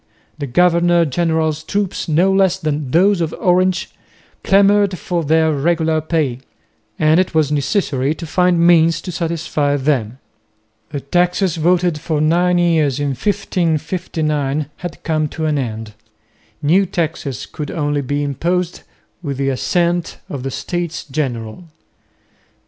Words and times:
The 0.39 0.47
governor 0.47 1.05
general's 1.05 1.61
troops 1.61 2.07
no 2.07 2.33
less 2.33 2.57
than 2.57 2.89
those 2.89 3.21
of 3.21 3.35
Orange 3.39 3.91
clamoured 4.43 4.97
for 4.97 5.23
their 5.23 5.53
regular 5.53 6.01
pay, 6.01 6.39
and 6.97 7.19
it 7.19 7.35
was 7.35 7.51
necessary 7.51 8.15
to 8.15 8.25
find 8.25 8.59
means 8.65 8.99
to 9.01 9.11
satisfy 9.11 9.77
them. 9.77 10.17
The 10.89 11.01
taxes 11.01 11.57
voted 11.57 11.99
for 11.99 12.19
nine 12.19 12.57
years 12.57 12.99
in 12.99 13.09
1559 13.09 14.71
had 14.77 15.03
come 15.03 15.27
to 15.27 15.45
an 15.45 15.59
end. 15.59 15.93
New 16.63 16.87
taxes 16.87 17.45
could 17.45 17.69
only 17.69 18.01
be 18.01 18.23
imposed 18.23 18.81
with 19.21 19.37
the 19.37 19.49
assent 19.49 20.17
of 20.27 20.41
the 20.41 20.49
States 20.49 21.03
General. 21.03 21.65